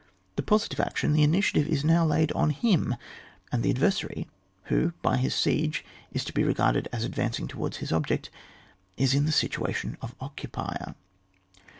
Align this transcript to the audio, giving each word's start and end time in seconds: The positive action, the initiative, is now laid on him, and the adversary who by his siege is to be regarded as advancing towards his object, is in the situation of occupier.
The 0.35 0.41
positive 0.41 0.79
action, 0.79 1.13
the 1.13 1.21
initiative, 1.21 1.67
is 1.67 1.85
now 1.85 2.03
laid 2.03 2.31
on 2.31 2.49
him, 2.49 2.95
and 3.51 3.61
the 3.61 3.69
adversary 3.69 4.27
who 4.63 4.93
by 5.03 5.17
his 5.17 5.35
siege 5.35 5.85
is 6.11 6.23
to 6.25 6.33
be 6.33 6.43
regarded 6.43 6.87
as 6.91 7.03
advancing 7.03 7.47
towards 7.47 7.77
his 7.77 7.91
object, 7.91 8.31
is 8.97 9.13
in 9.13 9.25
the 9.25 9.31
situation 9.31 9.99
of 10.01 10.15
occupier. 10.19 10.95